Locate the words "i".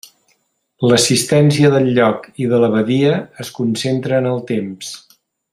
2.45-2.49